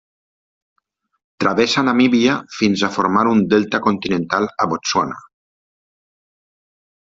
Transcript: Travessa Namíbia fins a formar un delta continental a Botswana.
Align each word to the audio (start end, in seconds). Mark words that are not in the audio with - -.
Travessa 1.43 1.83
Namíbia 1.89 2.39
fins 2.61 2.85
a 2.87 2.91
formar 2.97 3.27
un 3.35 3.45
delta 3.53 3.83
continental 3.91 4.51
a 4.67 4.71
Botswana. 4.75 5.23